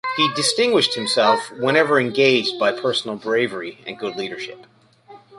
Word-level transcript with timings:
He 0.17 0.27
distinguished 0.33 0.95
himself, 0.95 1.51
whenever 1.51 1.99
engaged, 1.99 2.57
by 2.57 2.71
personal 2.71 3.17
bravery 3.17 3.83
and 3.85 3.99
good 3.99 4.15
leadership. 4.15 4.65